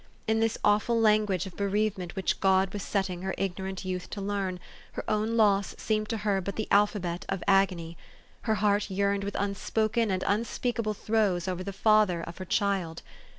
[0.27, 4.59] In this awful language of bereavement which God was setting her ignorant youth to learn,
[4.93, 7.97] her own loss seemed to her but the alphabet of agony.
[8.41, 13.03] Her heart yearned with un spoken and unspeakable throes over the father of her child.